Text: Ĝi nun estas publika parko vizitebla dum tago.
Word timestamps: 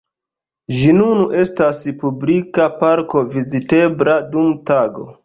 Ĝi 0.77 0.93
nun 1.01 1.19
estas 1.41 1.81
publika 2.05 2.65
parko 2.79 3.21
vizitebla 3.37 4.17
dum 4.33 4.49
tago. 4.73 5.07